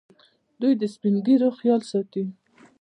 [0.61, 2.23] دوی د سپین ږیرو خیال ساتي.